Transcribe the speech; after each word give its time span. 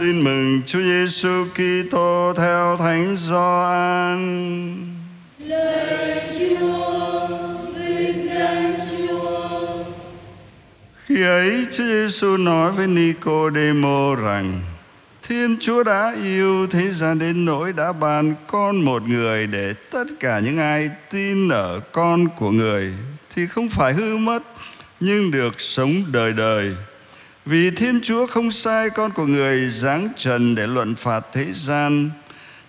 Tin 0.00 0.24
mừng 0.24 0.62
Chúa 0.66 0.80
Giêsu 0.80 1.44
Kitô 1.54 2.32
theo 2.36 2.76
Thánh 2.76 3.16
Gioan. 3.16 4.20
Lời 5.38 6.22
Chúa, 6.38 7.28
vinh 7.74 8.28
danh 8.34 8.78
Chúa. 8.98 9.84
Khi 11.04 11.22
ấy 11.22 11.66
Chúa 11.72 11.84
Giêsu 11.84 12.36
nói 12.36 12.72
với 12.72 12.86
Nicodemo 12.86 14.14
rằng: 14.14 14.60
Thiên 15.22 15.56
Chúa 15.60 15.82
đã 15.82 16.14
yêu 16.22 16.66
thế 16.66 16.90
gian 16.92 17.18
đến 17.18 17.44
nỗi 17.44 17.72
đã 17.72 17.92
ban 17.92 18.34
con 18.46 18.84
một 18.84 19.02
người 19.02 19.46
để 19.46 19.74
tất 19.90 20.04
cả 20.20 20.38
những 20.38 20.58
ai 20.58 20.90
tin 21.10 21.48
ở 21.48 21.80
con 21.92 22.28
của 22.28 22.50
người 22.50 22.92
thì 23.34 23.46
không 23.46 23.68
phải 23.68 23.92
hư 23.92 24.16
mất 24.16 24.42
nhưng 25.00 25.30
được 25.30 25.60
sống 25.60 26.04
đời 26.12 26.32
đời. 26.32 26.74
Vì 27.50 27.70
Thiên 27.70 28.00
Chúa 28.02 28.26
không 28.26 28.50
sai 28.50 28.90
con 28.90 29.10
của 29.10 29.26
người 29.26 29.70
giáng 29.70 30.08
trần 30.16 30.54
để 30.54 30.66
luận 30.66 30.94
phạt 30.94 31.26
thế 31.32 31.46
gian, 31.52 32.10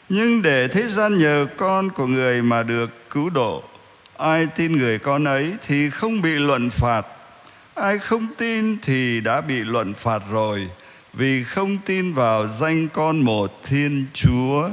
nhưng 0.09 0.41
để 0.41 0.67
thế 0.67 0.84
gian 0.84 1.17
nhờ 1.17 1.48
con 1.58 1.89
của 1.89 2.08
người 2.08 2.41
mà 2.41 2.63
được 2.63 2.89
cứu 3.09 3.30
độ. 3.30 3.63
Ai 4.17 4.48
tin 4.55 4.77
người 4.77 4.99
con 4.99 5.23
ấy 5.23 5.53
thì 5.62 5.89
không 5.89 6.22
bị 6.22 6.30
luận 6.30 6.70
phạt, 6.70 7.05
ai 7.75 7.99
không 7.99 8.27
tin 8.38 8.77
thì 8.81 9.22
đã 9.22 9.41
bị 9.41 9.55
luận 9.55 9.94
phạt 9.94 10.22
rồi, 10.31 10.70
vì 11.13 11.44
không 11.44 11.77
tin 11.86 12.13
vào 12.13 12.48
danh 12.48 12.88
con 12.88 13.20
một 13.20 13.59
Thiên 13.63 14.05
Chúa. 14.13 14.70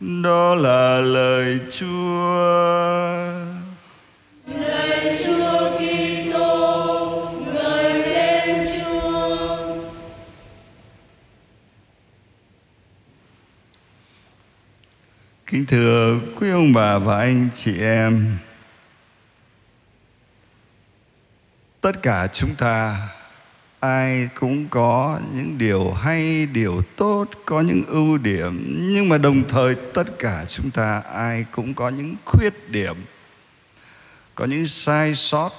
Đó 0.00 0.54
là 0.54 1.00
lời 1.00 1.58
Chúa. 1.70 3.53
Kính 15.46 15.66
thưa 15.66 16.20
quý 16.40 16.50
ông 16.50 16.72
bà 16.72 16.98
và 16.98 17.18
anh 17.18 17.48
chị 17.54 17.80
em 17.80 18.36
Tất 21.80 22.02
cả 22.02 22.26
chúng 22.32 22.54
ta 22.54 23.08
Ai 23.80 24.28
cũng 24.34 24.68
có 24.68 25.20
những 25.34 25.58
điều 25.58 25.92
hay, 25.92 26.46
điều 26.46 26.82
tốt 26.96 27.24
Có 27.44 27.60
những 27.60 27.82
ưu 27.86 28.18
điểm 28.18 28.78
Nhưng 28.94 29.08
mà 29.08 29.18
đồng 29.18 29.48
thời 29.48 29.74
tất 29.74 30.18
cả 30.18 30.44
chúng 30.48 30.70
ta 30.70 31.02
Ai 31.12 31.44
cũng 31.50 31.74
có 31.74 31.88
những 31.88 32.14
khuyết 32.24 32.70
điểm 32.70 32.96
Có 34.34 34.44
những 34.44 34.66
sai 34.66 35.14
sót 35.14 35.50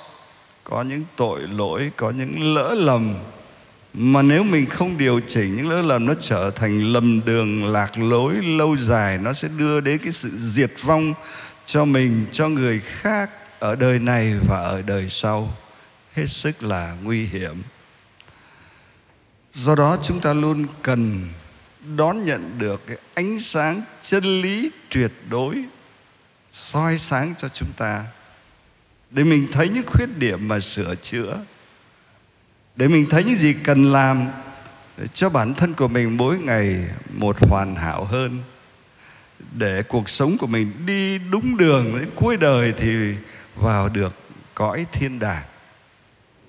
Có 0.64 0.82
những 0.82 1.04
tội 1.16 1.42
lỗi 1.42 1.92
Có 1.98 2.10
những 2.10 2.54
lỡ 2.56 2.76
lầm 2.78 3.16
mà 3.98 4.22
nếu 4.22 4.44
mình 4.44 4.66
không 4.66 4.98
điều 4.98 5.20
chỉnh, 5.28 5.56
những 5.56 5.70
lỗi 5.70 5.84
lầm 5.84 6.06
nó 6.06 6.14
trở 6.22 6.52
thành 6.56 6.94
lầm 6.94 7.26
đường, 7.26 7.66
lạc 7.66 7.98
lối, 7.98 8.36
lâu 8.36 8.78
dài 8.78 9.18
nó 9.18 9.34
sẽ 9.34 9.48
đưa 9.58 9.80
đến 9.82 9.98
cái 9.98 10.12
sự 10.12 10.32
diệt 10.36 10.72
vong 10.82 11.14
cho 11.66 11.86
mình, 11.86 12.26
cho 12.32 12.50
người 12.50 12.80
khác 12.86 13.32
ở 13.60 13.76
đời 13.76 14.00
này 14.00 14.34
và 14.48 14.58
ở 14.58 14.82
đời 14.82 15.08
sau. 15.10 15.58
Hết 16.14 16.26
sức 16.28 16.64
là 16.64 16.96
nguy 17.04 17.26
hiểm. 17.26 17.64
Do 19.52 19.76
đó 19.76 19.98
chúng 20.04 20.20
ta 20.20 20.34
luôn 20.34 20.66
cần 20.82 21.28
đón 21.96 22.26
nhận 22.26 22.60
được 22.60 22.88
cái 22.88 22.98
ánh 23.14 23.40
sáng 23.40 23.82
chân 24.02 24.42
lý 24.42 24.72
tuyệt 24.90 25.12
đối, 25.30 25.64
soi 26.52 26.98
sáng 26.98 27.34
cho 27.38 27.48
chúng 27.50 27.72
ta, 27.78 28.06
để 29.12 29.24
mình 29.24 29.48
thấy 29.52 29.70
những 29.70 29.86
khuyết 29.88 30.18
điểm 30.18 30.48
mà 30.48 30.60
sửa 30.60 30.96
chữa 30.96 31.38
để 32.76 32.88
mình 32.88 33.06
thấy 33.10 33.24
những 33.24 33.36
gì 33.36 33.54
cần 33.64 33.92
làm 33.92 34.28
để 34.98 35.08
cho 35.14 35.30
bản 35.30 35.54
thân 35.54 35.74
của 35.74 35.88
mình 35.88 36.18
mỗi 36.18 36.38
ngày 36.38 36.86
một 37.14 37.36
hoàn 37.40 37.76
hảo 37.76 38.04
hơn. 38.04 38.40
Để 39.52 39.84
cuộc 39.88 40.10
sống 40.10 40.38
của 40.38 40.48
mình 40.48 40.72
đi 40.86 41.18
đúng 41.18 41.58
đường 41.58 41.98
đến 42.00 42.10
cuối 42.16 42.38
đời 42.38 42.74
thì 42.78 43.14
vào 43.56 43.90
được 43.90 44.14
cõi 44.56 44.86
thiên 44.92 45.20
đàng. 45.20 45.44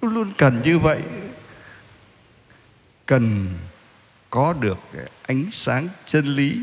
Luôn 0.02 0.14
luôn 0.14 0.32
cần 0.38 0.60
như 0.64 0.78
vậy. 0.78 1.00
Cần 3.06 3.46
có 4.30 4.52
được 4.52 4.78
ánh 5.22 5.44
sáng 5.50 5.88
chân 6.04 6.26
lý 6.26 6.58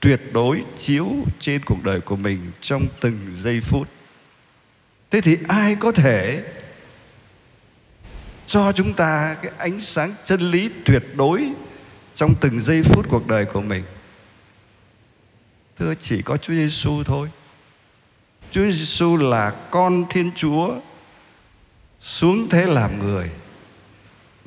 tuyệt 0.00 0.20
đối 0.32 0.64
chiếu 0.76 1.08
trên 1.40 1.64
cuộc 1.64 1.84
đời 1.84 2.00
của 2.00 2.16
mình 2.16 2.50
trong 2.60 2.86
từng 3.00 3.18
giây 3.28 3.60
phút. 3.60 3.88
Thế 5.10 5.20
thì 5.20 5.36
ai 5.48 5.74
có 5.74 5.92
thể 5.92 6.42
cho 8.52 8.72
chúng 8.72 8.92
ta 8.92 9.36
cái 9.42 9.52
ánh 9.58 9.80
sáng 9.80 10.14
chân 10.24 10.40
lý 10.40 10.70
tuyệt 10.84 11.02
đối 11.14 11.52
trong 12.14 12.34
từng 12.40 12.60
giây 12.60 12.82
phút 12.82 13.06
cuộc 13.10 13.26
đời 13.26 13.44
của 13.44 13.60
mình. 13.60 13.84
Thưa 15.78 15.94
chỉ 16.00 16.22
có 16.22 16.36
Chúa 16.36 16.52
Giêsu 16.52 17.04
thôi. 17.04 17.30
Chúa 18.50 18.70
Giêsu 18.70 19.16
là 19.16 19.50
con 19.50 20.04
Thiên 20.10 20.30
Chúa 20.36 20.74
xuống 22.00 22.48
thế 22.48 22.66
làm 22.66 22.98
người. 22.98 23.30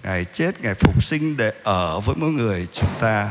Ngài 0.04 0.26
chết, 0.26 0.62
Ngài 0.62 0.74
phục 0.74 1.04
sinh 1.04 1.38
để 1.38 1.54
ở 1.64 2.00
với 2.00 2.16
mỗi 2.16 2.32
người 2.32 2.68
chúng 2.72 3.00
ta. 3.00 3.30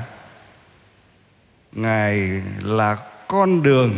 Ngài 1.73 2.43
là 2.63 2.97
con 3.29 3.63
đường, 3.63 3.95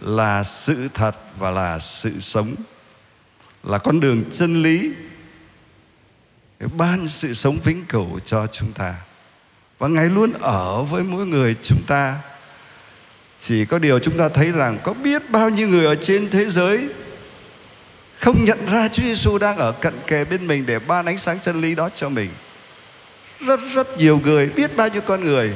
là 0.00 0.44
sự 0.44 0.88
thật 0.94 1.16
và 1.38 1.50
là 1.50 1.78
sự 1.78 2.20
sống. 2.20 2.54
Là 3.62 3.78
con 3.78 4.00
đường 4.00 4.24
chân 4.32 4.62
lý, 4.62 4.92
ban 6.60 7.08
sự 7.08 7.34
sống 7.34 7.58
vĩnh 7.64 7.84
cửu 7.84 8.18
cho 8.24 8.46
chúng 8.46 8.72
ta 8.72 8.94
và 9.78 9.88
ngài 9.88 10.08
luôn 10.08 10.32
ở 10.40 10.82
với 10.82 11.02
mỗi 11.02 11.26
người 11.26 11.56
chúng 11.62 11.82
ta 11.86 12.18
chỉ 13.38 13.64
có 13.64 13.78
điều 13.78 13.98
chúng 13.98 14.18
ta 14.18 14.28
thấy 14.28 14.52
rằng 14.52 14.78
có 14.84 14.94
biết 14.94 15.30
bao 15.30 15.50
nhiêu 15.50 15.68
người 15.68 15.86
ở 15.86 15.94
trên 15.94 16.30
thế 16.30 16.50
giới 16.50 16.88
không 18.18 18.44
nhận 18.44 18.58
ra 18.72 18.88
Chúa 18.88 19.02
Giêsu 19.02 19.38
đang 19.38 19.56
ở 19.56 19.72
cận 19.72 19.94
kề 20.06 20.24
bên 20.24 20.46
mình 20.46 20.66
để 20.66 20.78
ban 20.78 21.06
ánh 21.06 21.18
sáng 21.18 21.38
chân 21.40 21.60
lý 21.60 21.74
đó 21.74 21.90
cho 21.94 22.08
mình. 22.08 22.30
Rất 23.40 23.60
rất 23.74 23.98
nhiều 23.98 24.20
người, 24.24 24.48
biết 24.48 24.76
bao 24.76 24.88
nhiêu 24.88 25.00
con 25.00 25.24
người 25.24 25.54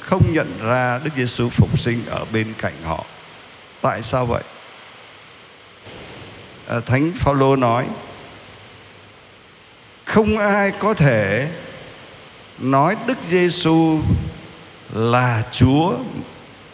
không 0.00 0.32
nhận 0.32 0.58
ra 0.62 1.00
Đức 1.04 1.10
Giêsu 1.16 1.48
phục 1.48 1.78
sinh 1.78 2.02
ở 2.10 2.24
bên 2.32 2.54
cạnh 2.58 2.72
họ. 2.84 3.04
Tại 3.80 4.02
sao 4.02 4.26
vậy? 4.26 4.42
À, 6.68 6.80
Thánh 6.86 7.12
Phaolô 7.16 7.56
nói 7.56 7.86
không 10.12 10.38
ai 10.38 10.72
có 10.78 10.94
thể 10.94 11.50
nói 12.58 12.96
Đức 13.06 13.18
Giêsu 13.28 13.98
là 14.92 15.42
Chúa 15.52 15.98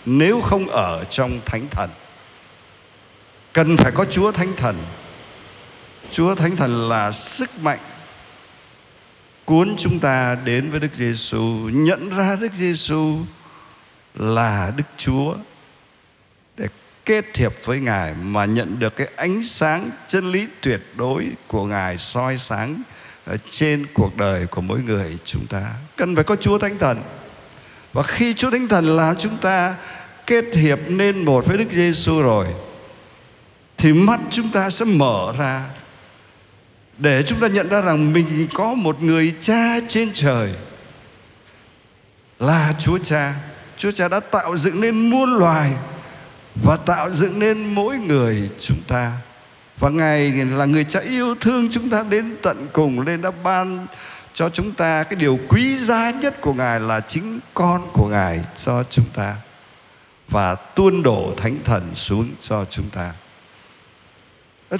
nếu 0.06 0.40
không 0.40 0.68
ở 0.68 1.04
trong 1.10 1.40
Thánh 1.46 1.66
Thần. 1.70 1.90
Cần 3.52 3.76
phải 3.76 3.92
có 3.92 4.04
Chúa 4.04 4.32
Thánh 4.32 4.52
Thần. 4.56 4.76
Chúa 6.10 6.34
Thánh 6.34 6.56
Thần 6.56 6.88
là 6.88 7.12
sức 7.12 7.50
mạnh 7.62 7.78
cuốn 9.44 9.74
chúng 9.78 9.98
ta 9.98 10.34
đến 10.44 10.70
với 10.70 10.80
Đức 10.80 10.94
Giêsu, 10.94 11.68
nhận 11.72 12.16
ra 12.16 12.36
Đức 12.40 12.52
Giêsu 12.52 13.18
là 14.14 14.72
Đức 14.76 14.84
Chúa 14.96 15.34
để 16.56 16.66
kết 17.04 17.36
hiệp 17.36 17.52
với 17.64 17.80
Ngài 17.80 18.14
mà 18.14 18.44
nhận 18.44 18.78
được 18.78 18.96
cái 18.96 19.08
ánh 19.16 19.42
sáng 19.42 19.90
chân 20.08 20.32
lý 20.32 20.46
tuyệt 20.60 20.80
đối 20.96 21.28
của 21.46 21.66
Ngài 21.66 21.98
soi 21.98 22.38
sáng 22.38 22.82
ở 23.28 23.36
trên 23.50 23.86
cuộc 23.94 24.16
đời 24.16 24.46
của 24.46 24.60
mỗi 24.60 24.80
người 24.80 25.18
chúng 25.24 25.46
ta. 25.46 25.62
Cần 25.96 26.14
phải 26.14 26.24
có 26.24 26.36
Chúa 26.36 26.58
Thánh 26.58 26.78
Thần. 26.78 27.02
Và 27.92 28.02
khi 28.02 28.34
Chúa 28.34 28.50
Thánh 28.50 28.68
Thần 28.68 28.96
làm 28.96 29.16
chúng 29.16 29.36
ta 29.36 29.74
kết 30.26 30.44
hiệp 30.54 30.78
nên 30.88 31.24
một 31.24 31.46
với 31.46 31.58
Đức 31.58 31.72
Giêsu 31.72 32.22
rồi, 32.22 32.46
thì 33.76 33.92
mắt 33.92 34.20
chúng 34.30 34.50
ta 34.50 34.70
sẽ 34.70 34.84
mở 34.84 35.32
ra 35.38 35.64
để 36.98 37.22
chúng 37.22 37.40
ta 37.40 37.48
nhận 37.48 37.68
ra 37.68 37.80
rằng 37.80 38.12
mình 38.12 38.48
có 38.54 38.74
một 38.74 39.02
người 39.02 39.32
cha 39.40 39.80
trên 39.88 40.10
trời 40.14 40.54
là 42.38 42.74
Chúa 42.78 42.98
Cha. 42.98 43.34
Chúa 43.76 43.90
Cha 43.90 44.08
đã 44.08 44.20
tạo 44.20 44.56
dựng 44.56 44.80
nên 44.80 45.10
muôn 45.10 45.36
loài 45.36 45.72
và 46.64 46.76
tạo 46.76 47.10
dựng 47.10 47.38
nên 47.38 47.74
mỗi 47.74 47.98
người 47.98 48.50
chúng 48.58 48.80
ta 48.88 49.12
và 49.80 49.88
Ngài 49.88 50.32
là 50.32 50.64
người 50.64 50.84
cha 50.84 51.00
yêu 51.00 51.34
thương 51.40 51.68
chúng 51.70 51.90
ta 51.90 52.04
đến 52.10 52.36
tận 52.42 52.66
cùng, 52.72 53.04
Nên 53.04 53.22
đã 53.22 53.30
ban 53.30 53.86
cho 54.34 54.48
chúng 54.48 54.72
ta 54.72 55.02
cái 55.02 55.16
điều 55.16 55.38
quý 55.48 55.78
giá 55.78 56.10
nhất 56.10 56.40
của 56.40 56.54
Ngài 56.54 56.80
là 56.80 57.00
chính 57.00 57.40
con 57.54 57.88
của 57.92 58.08
Ngài 58.08 58.40
cho 58.64 58.84
chúng 58.90 59.06
ta 59.14 59.36
và 60.28 60.54
tuôn 60.54 61.02
đổ 61.02 61.32
thánh 61.36 61.56
thần 61.64 61.94
xuống 61.94 62.30
cho 62.40 62.64
chúng 62.70 62.90
ta. 62.90 63.12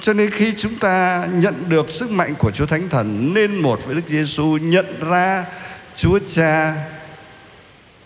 Cho 0.01 0.13
nên 0.13 0.29
khi 0.29 0.53
chúng 0.57 0.75
ta 0.75 1.25
nhận 1.33 1.69
được 1.69 1.89
sức 1.89 2.11
mạnh 2.11 2.35
của 2.35 2.51
Chúa 2.51 2.65
Thánh 2.65 2.89
Thần, 2.89 3.33
nên 3.33 3.55
một 3.55 3.79
với 3.85 3.95
Đức 3.95 4.01
Giêsu 4.07 4.57
nhận 4.61 4.85
ra 4.99 5.45
Chúa 5.95 6.19
Cha 6.29 6.75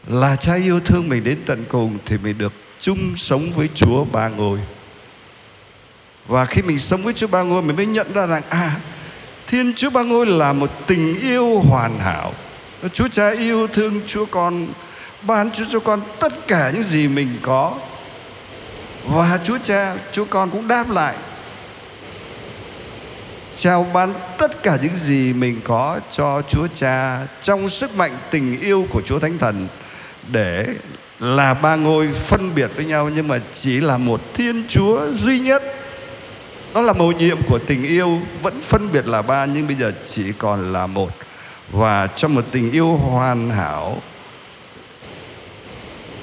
là 0.07 0.35
cha 0.35 0.53
yêu 0.53 0.79
thương 0.79 1.09
mình 1.09 1.23
đến 1.23 1.39
tận 1.45 1.63
cùng, 1.69 1.97
thì 2.05 2.17
mình 2.17 2.37
được 2.37 2.53
chung 2.79 3.13
sống 3.15 3.51
với 3.55 3.69
Chúa 3.75 4.05
ba 4.05 4.29
ngôi. 4.29 4.59
Và 6.27 6.45
khi 6.45 6.61
mình 6.61 6.79
sống 6.79 7.03
với 7.03 7.13
Chúa 7.13 7.27
Ba 7.27 7.41
Ngôi, 7.41 7.61
Mình 7.61 7.75
mới 7.75 7.85
nhận 7.85 8.13
ra 8.13 8.25
rằng 8.25 8.41
À 8.49 8.71
Thiên 9.47 9.73
Chúa 9.75 9.89
Ba 9.89 10.01
Ngôi 10.03 10.25
là 10.25 10.53
một 10.53 10.69
tình 10.87 11.19
yêu 11.19 11.59
hoàn 11.59 11.99
hảo. 11.99 12.33
Chúa 12.93 13.07
Cha 13.07 13.29
yêu 13.29 13.67
thương 13.67 14.01
Chúa 14.07 14.25
con, 14.25 14.67
ban 15.21 15.51
Chúa 15.51 15.65
cho 15.71 15.79
con 15.79 16.01
tất 16.19 16.47
cả 16.47 16.71
những 16.73 16.83
gì 16.83 17.07
mình 17.07 17.29
có. 17.41 17.73
Và 19.07 19.39
Chúa 19.43 19.57
Cha, 19.63 19.95
Chúa 20.11 20.25
con 20.25 20.49
cũng 20.49 20.67
đáp 20.67 20.89
lại. 20.89 21.15
Trao 23.55 23.87
ban 23.93 24.13
tất 24.37 24.63
cả 24.63 24.77
những 24.81 24.95
gì 24.95 25.33
mình 25.33 25.61
có 25.63 25.99
cho 26.11 26.41
Chúa 26.49 26.67
Cha 26.75 27.19
trong 27.41 27.69
sức 27.69 27.97
mạnh 27.97 28.17
tình 28.31 28.59
yêu 28.59 28.87
của 28.89 29.01
Chúa 29.05 29.19
Thánh 29.19 29.37
Thần 29.37 29.67
để 30.31 30.67
là 31.19 31.53
ba 31.53 31.75
ngôi 31.75 32.07
phân 32.07 32.55
biệt 32.55 32.71
với 32.75 32.85
nhau, 32.85 33.09
nhưng 33.15 33.27
mà 33.27 33.39
chỉ 33.53 33.79
là 33.79 33.97
một 33.97 34.33
Thiên 34.33 34.63
Chúa 34.69 35.11
duy 35.11 35.39
nhất. 35.39 35.63
Đó 36.73 36.81
là 36.81 36.93
mầu 36.93 37.11
nhiệm 37.11 37.37
của 37.43 37.59
tình 37.59 37.83
yêu 37.83 38.19
vẫn 38.41 38.61
phân 38.61 38.91
biệt 38.91 39.07
là 39.07 39.21
ba 39.21 39.45
nhưng 39.45 39.67
bây 39.67 39.75
giờ 39.75 39.93
chỉ 40.03 40.33
còn 40.37 40.73
là 40.73 40.87
một. 40.87 41.09
Và 41.71 42.07
trong 42.07 42.35
một 42.35 42.45
tình 42.51 42.71
yêu 42.71 42.87
hoàn 42.87 43.49
hảo 43.49 43.97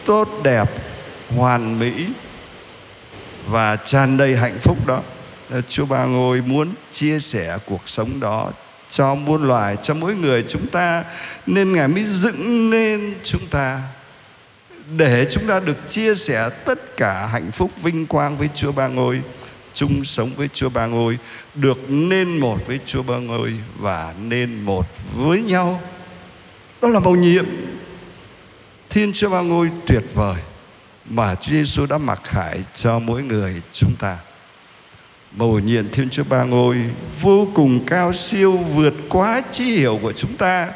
tốt 0.07 0.29
đẹp, 0.43 0.71
hoàn 1.37 1.79
mỹ 1.79 2.07
và 3.47 3.77
tràn 3.77 4.17
đầy 4.17 4.37
hạnh 4.37 4.59
phúc 4.63 4.87
đó 4.87 5.03
ờ, 5.51 5.63
Chúa 5.69 5.85
Ba 5.87 6.05
Ngôi 6.05 6.41
muốn 6.41 6.69
chia 6.93 7.21
sẻ 7.21 7.59
cuộc 7.67 7.89
sống 7.89 8.21
đó 8.21 8.51
cho 8.91 9.15
muôn 9.15 9.49
loài, 9.49 9.77
cho 9.83 9.95
mỗi 9.95 10.15
người 10.15 10.45
chúng 10.49 10.67
ta 10.67 11.05
nên 11.47 11.73
Ngài 11.73 11.89
mới 11.89 12.05
dựng 12.05 12.71
nên 12.71 13.15
chúng 13.23 13.47
ta 13.47 13.81
để 14.97 15.27
chúng 15.31 15.47
ta 15.47 15.61
được 15.61 15.89
chia 15.89 16.15
sẻ 16.15 16.51
tất 16.65 16.97
cả 16.97 17.29
hạnh 17.33 17.51
phúc 17.53 17.71
vinh 17.83 18.07
quang 18.07 18.39
với 18.39 18.49
Chúa 18.55 18.73
Ba 18.73 18.87
Ngôi, 18.87 19.21
chung 19.81 20.05
sống 20.05 20.31
với 20.37 20.49
Chúa 20.55 20.69
Ba 20.69 20.87
Ngôi, 20.87 21.19
được 21.55 21.91
nên 21.91 22.39
một 22.39 22.67
với 22.67 22.81
Chúa 22.87 23.03
Ba 23.03 23.17
Ngôi 23.17 23.55
và 23.79 24.15
nên 24.23 24.61
một 24.61 24.87
với 25.15 25.43
nhau. 25.43 25.81
Đó 26.83 26.89
là 26.89 27.01
mầu 27.01 27.17
nhiệm 27.17 27.47
Thiên 28.91 29.13
Chúa 29.13 29.31
Ba 29.31 29.41
Ngôi 29.41 29.71
tuyệt 29.87 30.03
vời 30.15 30.37
mà 31.05 31.35
Chúa 31.35 31.53
Giêsu 31.53 31.87
đã 31.87 31.99
mặc 31.99 32.21
khải 32.25 32.59
cho 32.75 32.99
mỗi 32.99 33.23
người 33.23 33.63
chúng 33.73 33.95
ta 33.99 34.19
mầu 35.33 35.59
nhiệm 35.59 35.91
Thiên 35.91 36.11
Chúa 36.11 36.25
Ba 36.25 36.45
Ngôi 36.45 36.77
vô 37.21 37.49
cùng 37.55 37.87
cao 37.87 38.13
siêu 38.13 38.57
vượt 38.57 38.95
quá 39.09 39.43
trí 39.53 39.65
hiểu 39.65 39.99
của 40.03 40.13
chúng 40.13 40.37
ta 40.37 40.73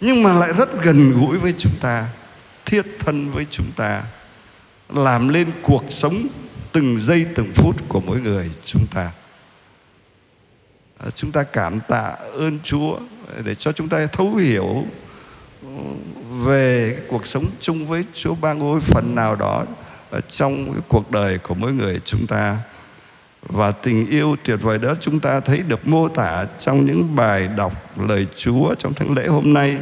nhưng 0.00 0.22
mà 0.22 0.32
lại 0.32 0.52
rất 0.52 0.82
gần 0.82 1.12
gũi 1.20 1.38
với 1.38 1.54
chúng 1.58 1.76
ta 1.80 2.06
thiết 2.64 2.82
thân 2.98 3.30
với 3.30 3.46
chúng 3.50 3.72
ta 3.76 4.02
làm 4.88 5.28
lên 5.28 5.50
cuộc 5.62 5.84
sống 5.90 6.26
từng 6.72 6.98
giây 7.00 7.26
từng 7.34 7.52
phút 7.54 7.76
của 7.88 8.00
mỗi 8.00 8.20
người 8.20 8.50
chúng 8.64 8.86
ta 8.86 9.12
ờ, 10.98 11.10
chúng 11.10 11.32
ta 11.32 11.42
cảm 11.42 11.80
tạ 11.88 12.16
ơn 12.34 12.58
Chúa 12.64 12.98
để 13.44 13.54
cho 13.54 13.72
chúng 13.72 13.88
ta 13.88 14.06
thấu 14.06 14.34
hiểu 14.34 14.84
ừ, 15.62 15.68
về 16.44 16.98
cuộc 17.08 17.26
sống 17.26 17.44
chung 17.60 17.86
với 17.86 18.04
Chúa 18.14 18.34
Ba 18.34 18.52
Ngôi 18.52 18.80
phần 18.80 19.14
nào 19.14 19.36
đó 19.36 19.64
ở 20.10 20.20
trong 20.20 20.72
cái 20.72 20.82
cuộc 20.88 21.10
đời 21.10 21.38
của 21.38 21.54
mỗi 21.54 21.72
người 21.72 22.00
chúng 22.04 22.26
ta 22.26 22.58
và 23.42 23.70
tình 23.70 24.10
yêu 24.10 24.36
tuyệt 24.44 24.58
vời 24.62 24.78
đó 24.78 24.94
chúng 25.00 25.20
ta 25.20 25.40
thấy 25.40 25.58
được 25.58 25.88
mô 25.88 26.08
tả 26.08 26.44
trong 26.58 26.86
những 26.86 27.16
bài 27.16 27.48
đọc 27.56 27.98
lời 28.08 28.26
Chúa 28.36 28.74
trong 28.74 28.94
thánh 28.94 29.14
lễ 29.14 29.26
hôm 29.26 29.54
nay. 29.54 29.76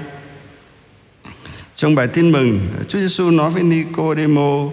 Trong 1.75 1.95
bài 1.95 2.09
tin 2.09 2.33
mừng, 2.33 2.61
Chúa 2.89 2.99
Giêsu 2.99 3.31
nói 3.31 3.51
với 3.51 3.63
Nicodemo: 3.63 4.71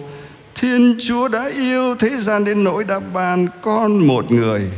Thiên 0.63 0.97
Chúa 0.99 1.27
đã 1.27 1.47
yêu 1.47 1.95
thế 1.95 2.17
gian 2.17 2.43
đến 2.43 2.63
nỗi 2.63 2.83
đã 2.83 2.99
ban 2.99 3.47
con 3.61 4.07
một 4.07 4.31
người 4.31 4.71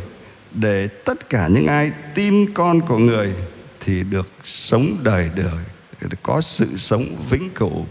để 0.52 0.88
tất 0.88 1.30
cả 1.30 1.48
những 1.48 1.68
ai 1.68 1.92
tin 2.16 2.54
con 2.54 2.82
của 2.82 2.98
người 2.98 3.34
thì 3.80 4.04
được 4.04 4.30
sống 4.44 4.98
đời 5.04 5.30
đời, 5.36 5.64
có 6.24 6.42
sự 6.42 6.78
sống 6.78 7.06
vĩnh 7.30 7.50
cửu. 7.50 7.86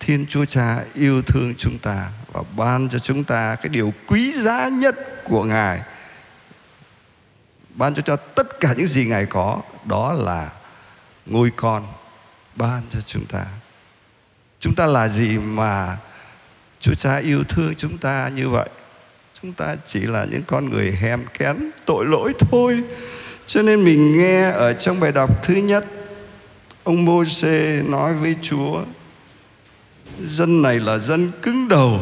Thiên 0.00 0.26
Chúa 0.28 0.44
Cha 0.44 0.84
yêu 0.94 1.22
thương 1.22 1.54
chúng 1.54 1.78
ta 1.78 2.08
và 2.32 2.42
ban 2.56 2.88
cho 2.88 2.98
chúng 2.98 3.24
ta 3.24 3.54
cái 3.54 3.68
điều 3.68 3.92
quý 4.06 4.32
giá 4.32 4.68
nhất 4.68 5.24
của 5.24 5.44
Ngài 5.44 5.80
ban 7.74 7.94
cho 7.94 8.02
cho 8.02 8.16
tất 8.16 8.60
cả 8.60 8.74
những 8.76 8.86
gì 8.86 9.04
Ngài 9.04 9.26
có 9.26 9.60
đó 9.84 10.12
là 10.12 10.50
ngôi 11.26 11.50
con 11.56 11.86
ban 12.56 12.82
cho 12.92 13.00
chúng 13.00 13.24
ta 13.24 13.44
chúng 14.60 14.74
ta 14.74 14.86
là 14.86 15.08
gì 15.08 15.38
mà 15.38 15.96
Chúa 16.80 16.94
Cha 16.94 17.16
yêu 17.16 17.44
thương 17.44 17.74
chúng 17.76 17.98
ta 17.98 18.30
như 18.34 18.48
vậy 18.48 18.68
chúng 19.42 19.52
ta 19.52 19.76
chỉ 19.86 20.00
là 20.00 20.26
những 20.30 20.42
con 20.46 20.70
người 20.70 20.92
hèm 21.00 21.24
kén, 21.38 21.70
tội 21.86 22.04
lỗi 22.06 22.32
thôi 22.38 22.84
cho 23.46 23.62
nên 23.62 23.84
mình 23.84 24.18
nghe 24.18 24.50
ở 24.50 24.72
trong 24.72 25.00
bài 25.00 25.12
đọc 25.12 25.42
thứ 25.42 25.54
nhất, 25.54 25.84
ông 26.84 27.04
Môse 27.04 27.82
nói 27.82 28.14
với 28.14 28.36
Chúa, 28.42 28.82
dân 30.28 30.62
này 30.62 30.80
là 30.80 30.98
dân 30.98 31.30
cứng 31.42 31.68
đầu 31.68 32.00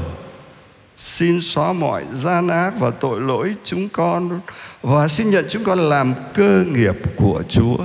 xin 0.97 1.41
xóa 1.41 1.73
mọi 1.73 2.05
gian 2.13 2.49
ác 2.49 2.73
và 2.79 2.91
tội 2.91 3.21
lỗi 3.21 3.55
chúng 3.65 3.89
con 3.89 4.41
và 4.83 5.09
xin 5.09 5.31
nhận 5.31 5.47
chúng 5.49 5.65
con 5.65 5.79
làm 5.79 6.15
cơ 6.35 6.65
nghiệp 6.67 6.97
của 7.17 7.43
Chúa. 7.49 7.77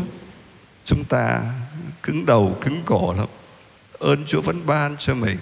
Chúng 0.86 1.04
ta 1.04 1.42
cứng 2.04 2.26
đầu, 2.26 2.58
cứng 2.62 2.82
cổ 2.86 3.14
lắm. 3.18 3.28
Ơn 4.00 4.26
Chúa 4.28 4.42
vẫn 4.42 4.66
ban 4.66 4.98
cho 4.98 5.16
mình 5.16 5.38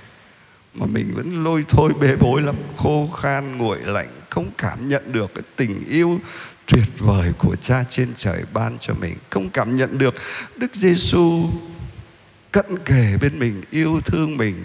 mà 0.73 0.85
mình 0.85 1.13
vẫn 1.15 1.43
lôi 1.43 1.65
thôi 1.69 1.93
bê 2.01 2.15
bối 2.15 2.41
lắm, 2.41 2.55
khô 2.77 3.09
khan 3.21 3.57
nguội 3.57 3.79
lạnh, 3.79 4.09
không 4.29 4.51
cảm 4.57 4.87
nhận 4.89 5.11
được 5.11 5.31
cái 5.35 5.43
tình 5.55 5.83
yêu 5.89 6.19
tuyệt 6.65 6.87
vời 6.97 7.33
của 7.37 7.55
Cha 7.55 7.83
trên 7.89 8.13
trời 8.15 8.43
ban 8.53 8.77
cho 8.79 8.93
mình, 8.93 9.15
không 9.29 9.49
cảm 9.49 9.75
nhận 9.75 9.97
được 9.97 10.15
Đức 10.55 10.75
Giêsu 10.75 11.49
cận 12.51 12.65
kề 12.85 13.17
bên 13.21 13.39
mình, 13.39 13.61
yêu 13.71 14.01
thương 14.05 14.37
mình 14.37 14.55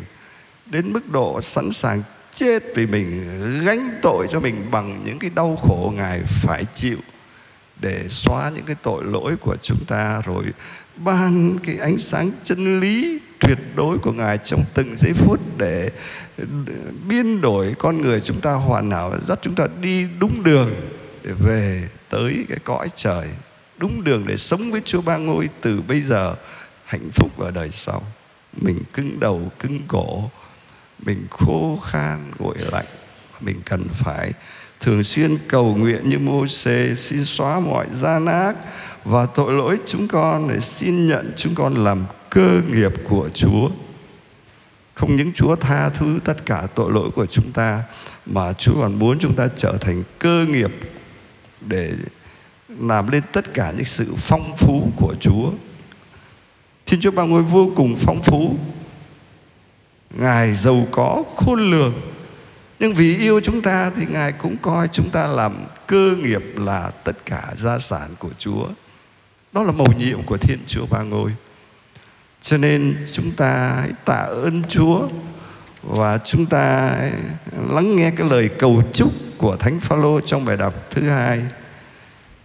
đến 0.66 0.92
mức 0.92 1.10
độ 1.10 1.40
sẵn 1.42 1.72
sàng 1.72 2.02
chết 2.34 2.62
vì 2.74 2.86
mình 2.86 3.24
gánh 3.64 3.98
tội 4.02 4.26
cho 4.30 4.40
mình 4.40 4.70
bằng 4.70 5.02
những 5.04 5.18
cái 5.18 5.30
đau 5.34 5.56
khổ 5.56 5.92
ngài 5.96 6.20
phải 6.22 6.64
chịu 6.74 6.98
để 7.80 8.02
xóa 8.08 8.50
những 8.54 8.64
cái 8.64 8.76
tội 8.82 9.04
lỗi 9.04 9.36
của 9.36 9.56
chúng 9.62 9.84
ta 9.84 10.22
rồi 10.24 10.44
ban 10.96 11.58
cái 11.66 11.76
ánh 11.76 11.98
sáng 11.98 12.30
chân 12.44 12.80
lý 12.80 13.20
tuyệt 13.44 13.58
đối 13.76 13.98
của 13.98 14.12
ngài 14.12 14.38
trong 14.38 14.64
từng 14.74 14.96
giây 14.96 15.12
phút 15.12 15.40
để 15.56 15.90
biên 17.08 17.40
đổi 17.40 17.74
con 17.78 18.00
người 18.00 18.20
chúng 18.20 18.40
ta, 18.40 18.52
hoàn 18.52 18.90
hảo, 18.90 19.12
dắt 19.26 19.38
chúng 19.42 19.54
ta 19.54 19.66
đi 19.80 20.06
đúng 20.18 20.42
đường 20.42 20.70
để 21.24 21.32
về 21.38 21.88
tới 22.10 22.46
cái 22.48 22.58
cõi 22.64 22.88
trời, 22.94 23.28
đúng 23.76 24.04
đường 24.04 24.24
để 24.26 24.36
sống 24.36 24.70
với 24.70 24.80
Chúa 24.84 25.00
Ba 25.00 25.16
Ngôi 25.16 25.48
từ 25.60 25.82
bây 25.88 26.00
giờ, 26.00 26.34
hạnh 26.84 27.08
phúc 27.12 27.38
ở 27.38 27.50
đời 27.50 27.70
sau. 27.72 28.02
Mình 28.60 28.78
cứng 28.92 29.20
đầu, 29.20 29.52
cứng 29.58 29.80
cổ, 29.88 30.30
mình 31.06 31.26
khô 31.30 31.78
khan 31.84 32.32
gội 32.38 32.54
lạnh, 32.72 32.86
mình 33.40 33.60
cần 33.64 33.84
phải 33.92 34.32
thường 34.80 35.04
xuyên 35.04 35.38
cầu 35.48 35.74
nguyện 35.76 36.08
như 36.08 36.18
mô 36.18 36.46
xê 36.46 36.94
xin 36.96 37.24
xóa 37.24 37.60
mọi 37.60 37.86
gian 37.94 38.26
ác 38.26 38.56
và 39.04 39.26
tội 39.26 39.52
lỗi 39.52 39.78
chúng 39.86 40.08
con, 40.08 40.48
để 40.48 40.60
xin 40.60 41.06
nhận 41.06 41.32
chúng 41.36 41.54
con 41.54 41.84
làm 41.84 42.04
cơ 42.34 42.62
nghiệp 42.70 42.92
của 43.08 43.28
Chúa. 43.34 43.68
Không 44.94 45.16
những 45.16 45.32
Chúa 45.32 45.56
tha 45.56 45.88
thứ 45.88 46.18
tất 46.24 46.46
cả 46.46 46.66
tội 46.74 46.92
lỗi 46.92 47.10
của 47.10 47.26
chúng 47.26 47.52
ta, 47.52 47.82
mà 48.26 48.52
Chúa 48.52 48.80
còn 48.80 48.98
muốn 48.98 49.18
chúng 49.18 49.34
ta 49.34 49.48
trở 49.56 49.76
thành 49.80 50.02
cơ 50.18 50.46
nghiệp 50.48 50.70
để 51.60 51.92
làm 52.68 53.08
lên 53.08 53.22
tất 53.32 53.54
cả 53.54 53.72
những 53.76 53.86
sự 53.86 54.14
phong 54.16 54.56
phú 54.56 54.88
của 54.96 55.14
Chúa. 55.20 55.50
Thiên 56.86 57.00
Chúa 57.00 57.10
Ba 57.10 57.22
Ngôi 57.22 57.42
vô 57.42 57.70
cùng 57.76 57.96
phong 57.98 58.22
phú. 58.22 58.56
Ngài 60.10 60.54
giàu 60.54 60.86
có, 60.90 61.22
khôn 61.36 61.70
lường. 61.70 61.94
Nhưng 62.78 62.94
vì 62.94 63.16
yêu 63.16 63.40
chúng 63.40 63.62
ta 63.62 63.90
Thì 63.96 64.06
Ngài 64.06 64.32
cũng 64.32 64.56
coi 64.62 64.88
chúng 64.92 65.10
ta 65.10 65.26
làm 65.26 65.56
cơ 65.86 66.16
nghiệp 66.22 66.42
là 66.56 66.90
tất 67.04 67.26
cả 67.26 67.42
gia 67.56 67.78
sản 67.78 68.10
của 68.18 68.30
Chúa. 68.38 68.66
Đó 69.52 69.62
là 69.62 69.72
mầu 69.72 69.86
nhiệm 69.98 70.22
của 70.22 70.36
Thiên 70.36 70.58
Chúa 70.66 70.86
Ba 70.86 71.02
Ngôi. 71.02 71.30
Cho 72.44 72.56
nên 72.56 73.06
chúng 73.12 73.32
ta 73.32 73.76
hãy 73.80 73.90
tạ 74.04 74.14
ơn 74.14 74.62
Chúa 74.68 75.08
Và 75.82 76.18
chúng 76.18 76.46
ta 76.46 76.94
lắng 77.70 77.96
nghe 77.96 78.10
cái 78.10 78.28
lời 78.30 78.50
cầu 78.58 78.82
chúc 78.92 79.12
của 79.38 79.56
Thánh 79.56 79.80
Phaolô 79.80 80.20
trong 80.20 80.44
bài 80.44 80.56
đọc 80.56 80.74
thứ 80.90 81.08
hai. 81.08 81.42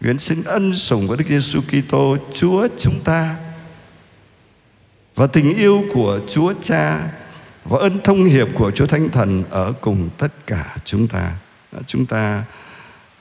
Nguyện 0.02 0.20
xin 0.20 0.44
ân 0.44 0.74
sủng 0.74 1.08
của 1.08 1.16
Đức 1.16 1.26
Giêsu 1.30 1.62
Kitô, 1.62 2.18
Chúa 2.34 2.68
chúng 2.78 3.00
ta, 3.04 3.36
và 5.16 5.28
tình 5.28 5.56
yêu 5.56 5.84
của 5.94 6.20
Chúa 6.30 6.54
Cha, 6.62 7.00
và 7.64 7.80
ơn 7.80 8.00
thông 8.04 8.24
hiệp 8.26 8.48
của 8.54 8.72
Chúa 8.72 8.86
Thánh 8.86 9.10
Thần 9.10 9.44
ở 9.50 9.74
cùng 9.82 10.10
tất 10.18 10.48
cả 10.48 10.66
chúng 10.86 11.08
ta. 11.08 11.32
Chúng 11.88 12.06
ta 12.06 12.44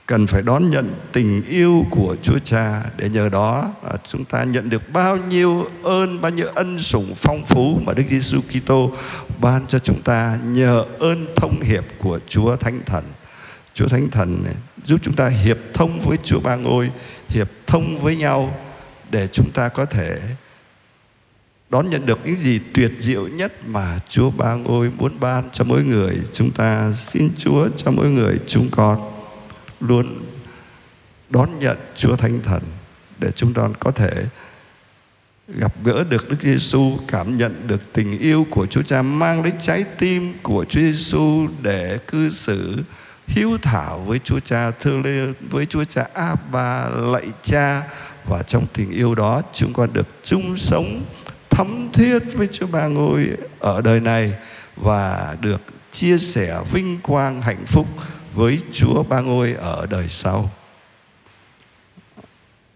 cần 0.09 0.27
phải 0.27 0.43
đón 0.43 0.71
nhận 0.71 0.95
tình 1.13 1.43
yêu 1.49 1.87
của 1.91 2.17
Chúa 2.23 2.39
Cha 2.39 2.83
để 2.97 3.09
nhờ 3.09 3.29
đó 3.29 3.75
à, 3.91 3.97
chúng 4.09 4.25
ta 4.25 4.45
nhận 4.45 4.71
được 4.71 4.93
bao 4.93 5.17
nhiêu 5.17 5.67
ơn, 5.83 6.21
bao 6.21 6.31
nhiêu 6.31 6.47
ân 6.55 6.79
sủng 6.79 7.15
phong 7.17 7.47
phú 7.47 7.81
mà 7.85 7.93
Đức 7.93 8.03
Giêsu 8.11 8.41
Kitô 8.41 8.93
ban 9.41 9.67
cho 9.67 9.79
chúng 9.79 10.03
ta 10.03 10.39
nhờ 10.45 10.85
ơn 10.99 11.27
thông 11.37 11.61
hiệp 11.61 11.85
của 11.99 12.19
Chúa 12.29 12.57
Thánh 12.57 12.81
Thần. 12.87 13.05
Chúa 13.75 13.89
Thánh 13.89 14.11
Thần 14.11 14.45
giúp 14.85 15.01
chúng 15.03 15.15
ta 15.15 15.29
hiệp 15.29 15.59
thông 15.75 16.01
với 16.01 16.19
Chúa 16.25 16.41
Ba 16.41 16.57
Ngôi, 16.57 16.91
hiệp 17.29 17.49
thông 17.67 17.99
với 17.99 18.17
nhau 18.17 18.55
để 19.11 19.29
chúng 19.33 19.51
ta 19.51 19.69
có 19.69 19.85
thể 19.85 20.19
đón 21.71 21.91
nhận 21.91 22.07
được 22.07 22.19
những 22.25 22.37
gì 22.37 22.61
tuyệt 22.75 22.93
diệu 22.99 23.29
nhất 23.29 23.53
mà 23.67 23.99
Chúa 24.09 24.31
Ba 24.31 24.55
Ngôi 24.55 24.91
muốn 24.99 25.21
ban 25.21 25.51
cho 25.53 25.65
mỗi 25.65 25.85
người 25.85 26.19
chúng 26.33 26.51
ta. 26.51 26.93
Xin 26.93 27.31
Chúa 27.39 27.69
cho 27.77 27.91
mỗi 27.91 28.11
người 28.11 28.39
chúng 28.47 28.69
con 28.71 29.18
luôn 29.81 30.21
đón 31.31 31.59
nhận 31.59 31.77
Chúa 31.97 32.17
Thánh 32.17 32.41
Thần 32.43 32.63
để 33.19 33.31
chúng 33.31 33.55
ta 33.55 33.63
có 33.81 33.91
thể 33.91 34.11
gặp 35.49 35.75
gỡ 35.85 36.05
được 36.05 36.29
Đức 36.29 36.43
Giêsu, 36.43 36.99
cảm 37.09 37.37
nhận 37.37 37.67
được 37.67 37.93
tình 37.93 38.19
yêu 38.19 38.47
của 38.51 38.67
Chúa 38.67 38.83
Cha, 38.83 39.03
mang 39.03 39.43
lấy 39.43 39.53
trái 39.61 39.85
tim 39.99 40.35
của 40.43 40.65
Chúa 40.69 40.81
Giêsu 40.81 41.49
để 41.63 41.99
cư 42.07 42.31
xử 42.31 42.83
hiếu 43.27 43.59
thảo 43.63 43.99
với 43.99 44.19
Chúa 44.25 44.41
Cha, 44.41 44.71
thưa 44.71 44.99
lê 45.05 45.33
với 45.51 45.67
Chúa 45.67 45.85
Cha 45.85 46.07
Abba 46.15 46.89
lạy 46.89 47.27
Cha. 47.43 47.83
Và 48.25 48.43
trong 48.43 48.67
tình 48.75 48.91
yêu 48.91 49.15
đó 49.15 49.43
chúng 49.53 49.73
con 49.73 49.93
được 49.93 50.07
chung 50.25 50.57
sống 50.57 51.05
thấm 51.51 51.89
thiết 51.93 52.19
với 52.35 52.49
Chúa 52.53 52.67
Ba 52.67 52.87
Ngôi 52.87 53.31
ở 53.61 53.81
đời 53.81 54.01
này 54.01 54.33
và 54.77 55.37
được 55.41 55.61
chia 55.93 56.19
sẻ 56.19 56.61
vinh 56.73 56.99
quang 57.03 57.43
hạnh 57.43 57.67
phúc 57.67 57.87
với 58.35 58.61
Chúa 58.73 59.03
Ba 59.03 59.21
Ngôi 59.21 59.53
ở 59.53 59.87
đời 59.87 60.09
sau. 60.09 60.51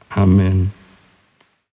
Amen. 0.09 0.66